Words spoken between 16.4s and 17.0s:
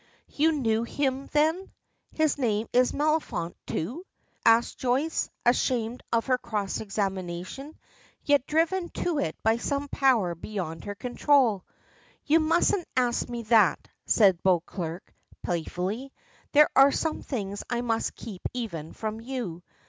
"There are